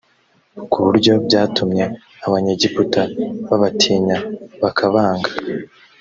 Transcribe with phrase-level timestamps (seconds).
[0.71, 1.83] ku buryo byatumye
[2.25, 3.01] abanyegiputa
[3.47, 4.17] babatinya
[4.63, 5.29] bakabanga